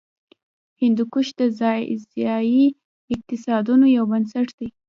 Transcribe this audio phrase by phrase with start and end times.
[0.81, 1.41] هندوکش د
[2.17, 2.63] ځایي
[3.13, 4.69] اقتصادونو یو بنسټ دی.